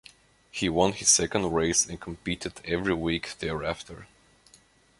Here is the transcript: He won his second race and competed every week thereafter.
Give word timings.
He 0.49 0.67
won 0.67 0.93
his 0.93 1.09
second 1.09 1.51
race 1.53 1.85
and 1.85 2.01
competed 2.01 2.53
every 2.65 2.95
week 2.95 3.35
thereafter. 3.37 4.07